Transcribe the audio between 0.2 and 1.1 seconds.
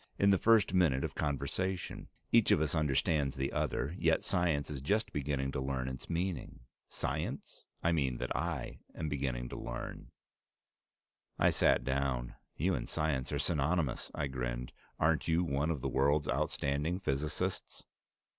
the first minute